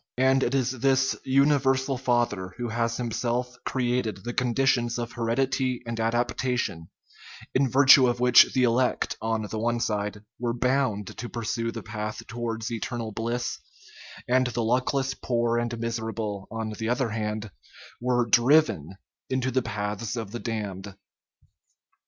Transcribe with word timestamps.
And 0.17 0.41
it 0.41 0.55
is 0.55 0.71
this" 0.79 1.15
Universal 1.41 1.99
Father" 1.99 2.53
who 2.57 2.69
has 2.69 2.97
himself 2.97 3.53
created 3.67 4.23
the 4.23 4.33
conditions 4.33 4.97
of 4.97 5.11
heredity 5.11 5.83
and 5.85 5.99
adaptation, 5.99 6.89
in 7.53 7.69
virtue 7.69 8.07
of 8.07 8.19
which 8.19 8.51
the 8.55 8.63
elect, 8.63 9.15
on 9.21 9.43
the 9.43 9.59
one 9.59 9.79
side, 9.79 10.23
were 10.39 10.55
bound 10.55 11.15
to 11.15 11.29
pursue 11.29 11.71
the 11.71 11.83
path 11.83 12.25
towards 12.25 12.71
eternal 12.71 13.11
bliss, 13.11 13.59
and 14.27 14.47
the 14.47 14.63
luckless 14.63 15.13
poor 15.13 15.59
and 15.59 15.77
miserable, 15.79 16.47
on 16.49 16.71
the 16.71 16.89
other 16.89 17.09
hand, 17.09 17.51
were 18.01 18.25
driven 18.25 18.95
into 19.29 19.51
the 19.51 19.61
paths 19.61 20.15
of 20.15 20.31
the 20.31 20.39
damned? 20.39 20.95